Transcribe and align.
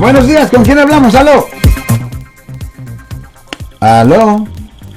Buenos 0.00 0.26
días, 0.26 0.50
¿con 0.50 0.64
quién 0.64 0.78
hablamos? 0.78 1.14
¿Aló? 1.14 1.46
¿Aló? 3.80 4.46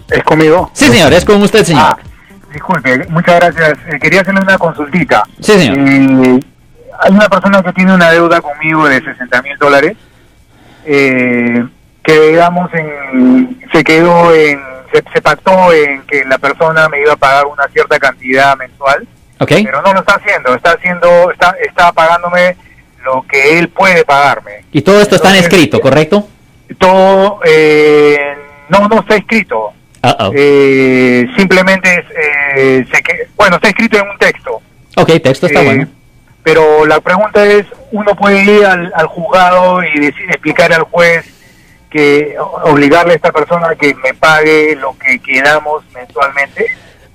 ¿Es 0.09 0.23
conmigo? 0.23 0.71
Sí, 0.71 0.85
señor, 0.85 1.11
es 1.11 1.25
con 1.25 1.41
usted, 1.41 1.65
señor. 1.65 1.83
Ah, 1.83 1.97
disculpe, 2.53 3.05
muchas 3.09 3.35
gracias. 3.35 3.77
Eh, 3.89 3.99
quería 3.99 4.21
hacerle 4.21 4.39
una 4.39 4.57
consultita. 4.57 5.23
Sí, 5.41 5.59
señor. 5.59 5.77
Eh, 5.77 6.39
hay 7.01 7.11
una 7.11 7.27
persona 7.27 7.61
que 7.61 7.73
tiene 7.73 7.93
una 7.93 8.11
deuda 8.11 8.39
conmigo 8.39 8.87
de 8.87 9.03
60 9.03 9.41
mil 9.41 9.57
dólares, 9.57 9.97
eh, 10.85 11.65
que 12.01 12.19
digamos 12.29 12.73
en, 12.73 13.61
se 13.73 13.83
quedó 13.83 14.33
en, 14.33 14.61
se, 14.93 15.03
se 15.13 15.21
pactó 15.21 15.73
en 15.73 16.03
que 16.03 16.23
la 16.23 16.37
persona 16.37 16.87
me 16.87 17.01
iba 17.01 17.11
a 17.11 17.17
pagar 17.17 17.47
una 17.47 17.67
cierta 17.73 17.99
cantidad 17.99 18.55
mensual, 18.55 19.05
ok. 19.37 19.51
pero 19.65 19.81
no 19.81 19.91
lo 19.93 19.99
está 19.99 20.15
haciendo, 20.15 20.55
está 20.55 20.71
haciendo, 20.71 21.29
está, 21.29 21.53
está 21.61 21.91
pagándome 21.91 22.55
lo 23.03 23.25
que 23.29 23.59
él 23.59 23.69
puede 23.69 24.03
pagarme. 24.05 24.65
Y 24.71 24.81
todo 24.81 25.01
esto 25.01 25.15
está 25.15 25.29
en 25.29 25.43
escrito, 25.43 25.79
¿correcto? 25.79 26.27
Todo, 26.77 27.39
eh, 27.45 28.35
no, 28.69 28.87
no 28.87 28.99
está 29.01 29.15
escrito. 29.15 29.73
Uh-oh. 30.03 30.31
Eh, 30.35 31.27
simplemente 31.37 31.93
es, 31.93 32.05
eh, 32.15 32.85
se 32.91 33.03
que, 33.03 33.27
bueno, 33.35 33.55
está 33.55 33.69
escrito 33.69 33.97
en 33.97 34.09
un 34.09 34.17
texto. 34.17 34.61
ok, 34.97 35.11
texto 35.23 35.45
está 35.47 35.61
Eh, 35.61 35.65
bueno. 35.65 35.87
Pero 36.43 36.85
la 36.85 36.99
pregunta 36.99 37.45
es, 37.45 37.65
uno 37.91 38.15
puede 38.15 38.43
ir 38.43 38.65
al, 38.65 38.91
al 38.95 39.07
juzgado 39.07 39.81
y 39.83 39.97
decir, 39.99 40.25
explicarle 40.29 40.75
al 40.75 40.83
juez 40.83 41.25
que 41.89 42.35
obligarle 42.63 43.13
a 43.13 43.15
esta 43.15 43.31
persona 43.31 43.69
a 43.69 43.75
que 43.75 43.93
me 43.95 44.13
pague 44.13 44.75
lo 44.75 44.97
que 44.97 45.19
quedamos 45.19 45.83
mensualmente. 45.93 46.65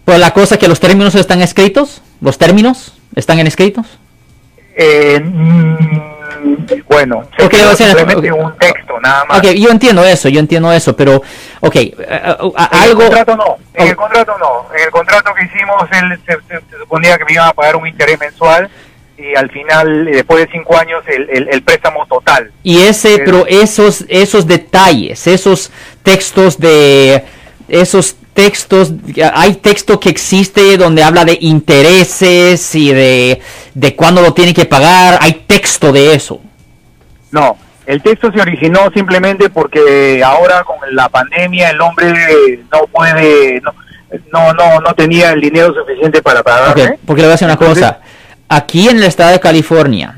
Pues 0.04 0.18
la 0.18 0.30
cosa 0.30 0.54
es 0.54 0.60
que 0.60 0.68
los 0.68 0.80
términos 0.80 1.14
están 1.14 1.42
escritos, 1.42 2.00
los 2.22 2.38
términos 2.38 2.96
están 3.16 3.38
en 3.40 3.48
escritos. 3.48 3.98
Eh, 4.80 5.18
mm, 5.20 5.76
bueno, 6.88 7.28
se 7.36 7.44
o 7.46 7.50
sea, 7.50 7.74
simplemente 7.74 8.30
ok. 8.30 8.38
un 8.44 8.56
texto 8.58 9.00
nada 9.00 9.24
más. 9.24 9.38
Ok, 9.38 9.46
yo 9.54 9.70
entiendo 9.70 10.04
eso, 10.04 10.28
yo 10.28 10.38
entiendo 10.38 10.72
eso, 10.72 10.94
pero, 10.96 11.20
ok, 11.60 11.74
eh, 11.76 11.94
eh, 11.98 12.36
En 12.40 12.52
algo... 12.78 13.02
el 13.02 13.08
contrato 13.08 13.36
no, 13.36 13.56
en 13.74 13.86
Oh. 13.86 13.90
el 13.90 13.96
contrato 13.96 14.38
no. 14.38 14.74
En 14.76 14.84
el 14.84 14.90
contrato 14.90 15.34
que 15.34 15.44
hicimos, 15.46 15.82
él 15.90 16.20
se, 16.26 16.32
se- 16.46 16.60
se 16.70 16.78
suponía 16.78 17.18
que 17.18 17.24
me 17.24 17.32
iban 17.32 17.48
a 17.48 17.52
pagar 17.52 17.74
un 17.76 17.86
interés 17.88 18.18
mensual 18.20 18.70
y 19.16 19.34
al 19.34 19.50
final, 19.50 20.04
después 20.04 20.46
de 20.46 20.52
cinco 20.52 20.76
años, 20.78 21.02
el, 21.08 21.28
el, 21.28 21.48
el 21.50 21.62
préstamo 21.62 22.06
total. 22.06 22.52
Y 22.62 22.82
ese, 22.82 23.18
Pero- 23.18 23.44
pero 23.44 23.62
esos, 23.62 24.04
esos 24.08 24.46
detalles, 24.46 25.26
esos 25.26 25.72
textos 26.04 26.58
de, 26.60 27.24
esos 27.68 28.14
textos, 28.42 28.92
hay 29.34 29.54
texto 29.54 29.98
que 29.98 30.10
existe 30.10 30.76
donde 30.76 31.02
habla 31.02 31.24
de 31.24 31.36
intereses 31.40 32.72
y 32.76 32.92
de, 32.92 33.40
de 33.74 33.96
cuándo 33.96 34.22
lo 34.22 34.32
tiene 34.32 34.54
que 34.54 34.64
pagar, 34.64 35.18
hay 35.20 35.42
texto 35.48 35.90
de 35.92 36.14
eso. 36.14 36.40
No, 37.32 37.56
el 37.84 38.00
texto 38.00 38.30
se 38.30 38.40
originó 38.40 38.92
simplemente 38.94 39.50
porque 39.50 40.22
ahora 40.24 40.62
con 40.62 40.76
la 40.92 41.08
pandemia 41.08 41.70
el 41.70 41.80
hombre 41.80 42.60
no 42.70 42.86
puede, 42.92 43.60
no, 43.60 43.72
no, 44.32 44.52
no, 44.54 44.80
no 44.82 44.94
tenía 44.94 45.32
el 45.32 45.40
dinero 45.40 45.74
suficiente 45.74 46.22
para 46.22 46.38
Ok, 46.40 46.46
pagarme. 46.46 46.98
porque 47.04 47.22
le 47.22 47.26
voy 47.26 47.32
a 47.32 47.34
decir 47.34 47.46
una 47.46 47.54
Entonces- 47.54 47.82
cosa, 47.84 48.00
aquí 48.48 48.88
en 48.88 48.98
el 48.98 49.02
estado 49.02 49.32
de 49.32 49.40
California, 49.40 50.17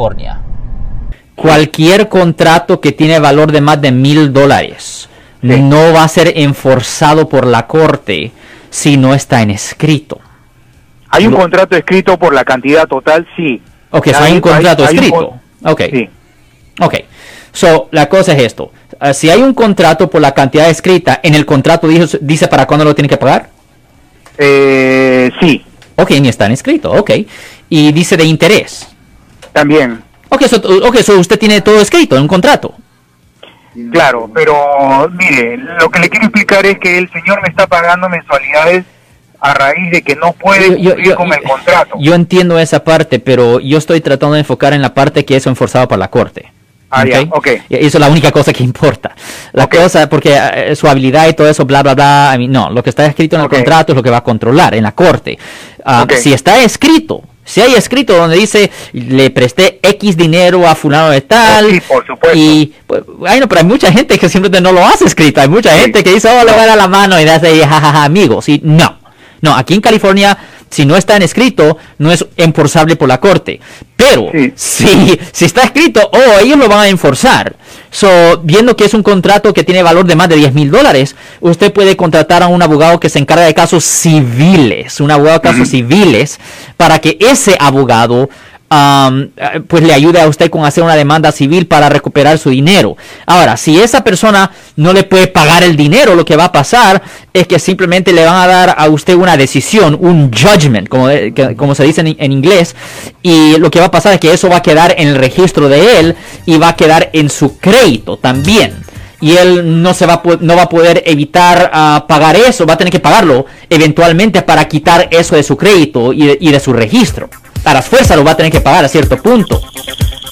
Cualquier 1.35 2.07
contrato 2.09 2.79
que 2.81 2.91
tiene 2.91 3.19
valor 3.19 3.51
de 3.51 3.61
más 3.61 3.81
de 3.81 3.91
mil 3.91 4.31
dólares 4.33 5.09
Sí. 5.41 5.47
no 5.59 5.91
va 5.93 6.03
a 6.03 6.07
ser 6.07 6.33
enforzado 6.35 7.27
por 7.27 7.47
la 7.47 7.65
corte 7.65 8.31
si 8.69 8.95
no 8.97 9.13
está 9.15 9.41
en 9.41 9.49
escrito. 9.49 10.19
Hay 11.09 11.25
un 11.25 11.31
Lo- 11.33 11.39
contrato 11.39 11.75
escrito 11.75 12.17
por 12.19 12.33
la 12.33 12.43
cantidad 12.45 12.87
total, 12.87 13.27
sí. 13.35 13.59
Ok, 13.89 14.09
so 14.09 14.23
hay 14.23 14.33
un 14.33 14.41
contrato 14.41 14.83
hay 14.85 14.89
un 14.93 15.03
escrito. 15.03 15.29
con- 15.61 15.71
Ok. 15.71 15.81
Sí. 15.91 16.09
Ok. 16.79 16.95
So, 17.53 17.89
la 17.91 18.07
cosa 18.07 18.33
es 18.33 18.43
esto. 18.43 18.71
Ah, 18.99 19.13
si 19.13 19.29
hay 19.29 19.41
un 19.41 19.53
contrato 19.53 20.09
por 20.09 20.21
la 20.21 20.33
cantidad 20.33 20.69
escrita, 20.69 21.19
en 21.23 21.33
el 21.35 21.45
contrato 21.45 21.87
dice, 21.87 22.19
dice 22.21 22.47
para 22.47 22.65
cuándo 22.67 22.85
lo 22.85 22.93
tiene 22.95 23.09
que 23.09 23.17
pagar. 23.17 23.49
Eh, 24.37 25.31
sí, 25.41 25.65
Ok, 25.97 26.11
ni 26.21 26.29
está 26.29 26.45
en 26.45 26.53
escrito. 26.53 26.91
Ok. 26.91 27.11
Y 27.69 27.91
dice 27.91 28.15
de 28.15 28.23
interés. 28.25 28.87
También. 29.53 30.01
Ok, 30.29 30.43
so, 30.43 30.57
okay, 30.87 31.03
so 31.03 31.19
usted 31.19 31.37
tiene 31.37 31.61
todo 31.61 31.79
escrito 31.81 32.15
en 32.15 32.21
un 32.23 32.27
contrato. 32.27 32.73
Claro, 33.91 34.29
pero 34.33 35.09
mire, 35.13 35.57
lo 35.57 35.89
que 35.89 35.99
le 35.99 36.09
quiero 36.09 36.25
explicar 36.25 36.65
es 36.65 36.77
que 36.79 36.97
el 36.97 37.09
señor 37.11 37.41
me 37.41 37.47
está 37.49 37.67
pagando 37.67 38.09
mensualidades 38.09 38.83
a 39.39 39.53
raíz 39.53 39.91
de 39.91 40.01
que 40.01 40.15
no 40.15 40.33
puede 40.33 40.81
Yo- 40.81 40.91
cumplir 40.91 41.07
yo- 41.07 41.15
con 41.15 41.27
yo- 41.29 41.33
el 41.35 41.43
contrato. 41.43 41.95
Yo 41.99 42.13
entiendo 42.13 42.59
esa 42.59 42.83
parte, 42.83 43.19
pero 43.19 43.59
yo 43.61 43.77
estoy 43.77 44.01
tratando 44.01 44.33
de 44.33 44.41
enfocar 44.41 44.73
en 44.73 44.81
la 44.81 44.93
parte 44.93 45.23
que 45.25 45.37
es 45.37 45.47
enforzado 45.47 45.87
por 45.87 45.97
la 45.97 46.09
corte. 46.09 46.51
Ah, 46.93 47.05
ya, 47.05 47.21
ok. 47.21 47.47
Y 47.69 47.75
Eso 47.77 47.97
es 47.97 48.01
la 48.01 48.09
única 48.09 48.31
cosa 48.33 48.51
que 48.51 48.63
importa. 48.63 49.15
La 49.53 49.67
cosa, 49.69 50.09
porque 50.09 50.37
eh, 50.37 50.75
su 50.75 50.89
habilidad 50.89 51.29
y 51.29 51.33
todo 51.33 51.49
eso, 51.49 51.65
bla, 51.65 51.81
bla, 51.81 51.95
bla, 51.95 52.37
no, 52.49 52.69
lo 52.69 52.83
que 52.83 52.89
está 52.89 53.05
escrito 53.05 53.37
en 53.37 53.43
el 53.43 53.49
contrato 53.49 53.93
es 53.93 53.95
lo 53.95 54.03
que 54.03 54.09
va 54.09 54.17
a 54.17 54.23
controlar 54.23 54.75
en 54.75 54.83
la 54.83 54.91
corte. 54.91 55.39
Ok. 55.85 56.11
Si 56.15 56.33
está 56.33 56.61
escrito, 56.61 57.23
si 57.43 57.59
hay 57.61 57.73
escrito 57.73 58.15
donde 58.15 58.37
dice, 58.37 58.71
le 58.93 59.29
presté 59.29 59.79
X 59.81 60.15
dinero 60.15 60.67
a 60.67 60.75
fulano 60.75 61.09
de 61.09 61.21
tal. 61.21 61.71
Sí, 61.71 61.81
por 61.81 62.05
supuesto. 62.05 62.37
Y, 62.37 62.73
pues, 62.87 63.03
ay, 63.27 63.39
no, 63.39 63.47
pero 63.49 63.59
hay 63.61 63.67
mucha 63.67 63.91
gente 63.91 64.17
que 64.17 64.29
simplemente 64.29 64.61
no 64.61 64.71
lo 64.71 64.85
hace 64.85 65.05
escrito. 65.05 65.41
Hay 65.41 65.49
mucha 65.49 65.73
Sí. 65.75 65.81
gente 65.81 66.03
que 66.03 66.13
dice, 66.13 66.29
oh, 66.29 66.43
le 66.45 66.51
voy 66.51 66.61
a 66.61 66.67
dar 66.67 66.77
la 66.77 66.87
mano 66.87 67.19
y 67.19 67.23
hace, 67.27 67.59
jajaja, 67.59 68.03
amigos. 68.03 68.47
Y 68.49 68.61
no. 68.63 68.99
No, 69.41 69.55
aquí 69.55 69.73
en 69.73 69.81
California, 69.81 70.37
si 70.69 70.85
no 70.85 70.95
está 70.95 71.15
en 71.15 71.23
escrito, 71.23 71.77
no 71.97 72.11
es 72.11 72.25
enforzable 72.37 72.95
por 72.95 73.07
la 73.09 73.19
corte. 73.19 73.59
Pero 73.95 74.29
Sí. 74.31 74.53
si, 74.55 75.19
si 75.31 75.45
está 75.45 75.63
escrito, 75.63 76.09
oh, 76.13 76.39
ellos 76.41 76.57
lo 76.57 76.69
van 76.69 76.79
a 76.81 76.87
enforzar. 76.89 77.55
So, 77.91 78.39
viendo 78.41 78.77
que 78.77 78.85
es 78.85 78.93
un 78.93 79.03
contrato 79.03 79.53
que 79.53 79.65
tiene 79.65 79.83
valor 79.83 80.05
de 80.05 80.15
más 80.15 80.29
de 80.29 80.37
10 80.37 80.53
mil 80.53 80.71
dólares, 80.71 81.15
usted 81.41 81.73
puede 81.73 81.97
contratar 81.97 82.41
a 82.41 82.47
un 82.47 82.61
abogado 82.61 83.01
que 83.01 83.09
se 83.09 83.19
encarga 83.19 83.43
de 83.43 83.53
casos 83.53 83.83
civiles, 83.83 85.01
un 85.01 85.11
abogado 85.11 85.39
de 85.39 85.41
casos 85.41 85.67
civiles, 85.67 86.39
para 86.77 86.99
que 86.99 87.17
ese 87.19 87.57
abogado 87.59 88.29
pues 89.67 89.83
le 89.83 89.93
ayude 89.93 90.21
a 90.21 90.27
usted 90.29 90.49
con 90.49 90.63
hacer 90.63 90.83
una 90.83 90.95
demanda 90.95 91.33
civil 91.33 91.67
para 91.67 91.89
recuperar 91.89 92.37
su 92.37 92.51
dinero. 92.51 92.95
Ahora, 93.25 93.57
si 93.57 93.77
esa 93.77 94.01
persona 94.01 94.51
no 94.77 94.93
le 94.93 95.03
puede 95.03 95.27
pagar 95.27 95.63
el 95.63 95.75
dinero, 95.75 96.15
lo 96.15 96.23
que 96.23 96.37
va 96.37 96.45
a 96.45 96.51
pasar 96.53 97.01
es 97.33 97.47
que 97.47 97.59
simplemente 97.59 98.13
le 98.13 98.23
van 98.23 98.35
a 98.35 98.47
dar 98.47 98.75
a 98.77 98.87
usted 98.87 99.15
una 99.15 99.35
decisión, 99.35 99.97
un 99.99 100.31
judgment, 100.31 100.87
como, 100.87 101.75
se 101.75 101.83
dice 101.83 102.01
en, 102.17 102.31
inglés, 102.31 102.75
y 103.21 103.57
lo 103.57 103.69
que 103.69 103.79
va 103.79 103.87
a 103.87 103.91
pasar 103.91 104.13
es 104.13 104.19
que 104.21 104.31
eso 104.31 104.47
va 104.47 104.57
a 104.57 104.63
quedar 104.63 104.95
en 104.97 105.09
el 105.09 105.15
registro 105.15 105.67
de 105.67 105.99
él 105.99 106.15
y 106.45 106.57
va 106.57 106.69
a 106.69 106.75
quedar 106.77 107.09
en 107.11 107.29
su 107.29 107.57
crédito 107.57 108.17
también. 108.17 108.73
Y 109.19 109.33
él 109.33 109.83
no 109.83 109.93
se 109.93 110.05
va 110.05 110.13
a, 110.13 110.21
no 110.39 110.55
va 110.55 110.63
a 110.63 110.69
poder 110.69 111.03
evitar 111.05 111.69
ah, 111.73 112.05
pagar 112.07 112.37
eso, 112.37 112.65
va 112.65 112.73
a 112.75 112.77
tener 112.77 112.91
que 112.91 113.01
pagarlo 113.01 113.45
eventualmente 113.69 114.41
para 114.41 114.67
quitar 114.67 115.09
eso 115.11 115.35
de 115.35 115.43
su 115.43 115.57
crédito 115.57 116.13
y 116.13 116.51
de 116.51 116.59
su 116.59 116.71
registro. 116.71 117.29
A 117.63 117.73
las 117.73 117.85
fuerzas 117.85 118.17
lo 118.17 118.23
va 118.23 118.31
a 118.31 118.37
tener 118.37 118.51
que 118.51 118.61
pagar 118.61 118.85
a 118.85 118.87
cierto 118.87 119.17
punto. 119.17 119.61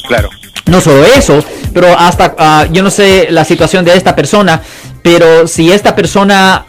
Claro. 0.08 0.30
No 0.66 0.82
solo 0.82 1.06
eso, 1.06 1.44
pero 1.74 1.98
hasta, 1.98 2.36
ah, 2.38 2.68
yo 2.72 2.84
no 2.84 2.92
sé 2.92 3.28
la 3.30 3.44
situación 3.44 3.86
de 3.86 3.96
esta 3.96 4.16
persona, 4.16 4.62
pero 5.02 5.48
si 5.48 5.72
esta 5.72 5.96
persona, 5.96 6.66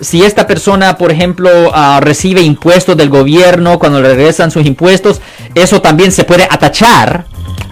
si 0.00 0.22
esta 0.22 0.46
persona, 0.46 0.96
por 0.96 1.10
ejemplo, 1.10 1.70
ah, 1.74 2.00
recibe 2.02 2.40
impuestos 2.40 2.96
del 2.96 3.10
gobierno 3.10 3.78
cuando 3.78 4.00
le 4.00 4.14
regresan 4.14 4.50
sus 4.50 4.64
impuestos, 4.64 5.20
eso 5.54 5.82
también 5.82 6.12
se 6.12 6.24
puede 6.24 6.44
atachar 6.44 7.26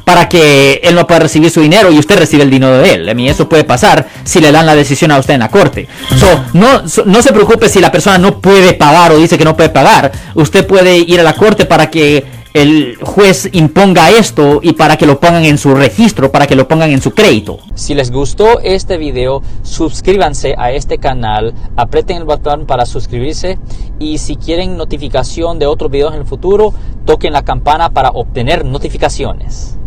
para 0.05 0.29
que 0.29 0.81
él 0.83 0.95
no 0.95 1.07
pueda 1.07 1.21
recibir 1.21 1.51
su 1.51 1.61
dinero 1.61 1.91
y 1.93 1.99
usted 1.99 2.19
recibe 2.19 2.43
el 2.43 2.51
dinero 2.51 2.79
de 2.79 2.95
él. 2.95 3.09
A 3.09 3.15
mí 3.15 3.29
eso 3.29 3.49
puede 3.49 3.65
pasar 3.65 4.07
si 4.25 4.41
le 4.41 4.51
dan 4.53 4.65
la 4.67 4.75
decisión 4.75 5.11
a 5.11 5.19
usted 5.19 5.35
en 5.35 5.41
la 5.41 5.49
corte. 5.51 5.87
So, 6.19 6.45
no, 6.55 6.89
so- 6.89 7.05
no 7.05 7.21
se 7.23 7.33
preocupe 7.33 7.69
si 7.69 7.79
la 7.81 7.93
persona 7.93 8.17
no 8.19 8.39
puede 8.41 8.73
pagar 8.73 9.13
o 9.13 9.19
dice 9.19 9.37
que 9.37 9.45
no 9.45 9.55
puede 9.57 9.69
pagar. 9.69 10.11
Usted 10.35 10.67
puede 10.67 10.97
ir 10.97 11.21
a 11.21 11.23
la 11.23 11.35
corte 11.35 11.67
para 11.67 11.91
que 11.91 12.25
el 12.55 12.97
juez 13.03 13.49
imponga 13.53 14.11
esto 14.11 14.61
y 14.63 14.73
para 14.73 14.97
que 14.97 15.07
lo 15.07 15.21
pongan 15.21 15.45
en 15.45 15.59
su 15.59 15.75
registro, 15.75 16.33
para 16.33 16.47
que 16.47 16.57
lo 16.57 16.67
pongan 16.69 16.91
en 16.91 17.01
su 17.01 17.13
crédito. 17.13 17.59
Si 17.75 17.95
les 17.95 18.11
gustó 18.11 18.61
este 18.61 18.99
video, 18.99 19.43
suscríbanse 19.63 20.55
a 20.59 20.73
este 20.73 20.99
canal, 20.99 21.55
aprieten 21.77 22.17
el 22.19 22.25
botón 22.25 22.67
para 22.67 22.87
suscribirse 22.87 23.59
y 23.99 24.19
si 24.19 24.37
quieren 24.37 24.77
notificación 24.77 25.59
de 25.59 25.67
otros 25.67 25.91
videos 25.91 26.15
en 26.15 26.21
el 26.21 26.27
futuro, 26.27 26.75
toquen 27.05 27.33
la 27.33 27.45
campana 27.45 27.91
para 27.91 28.11
obtener 28.11 28.65
notificaciones. 28.65 29.78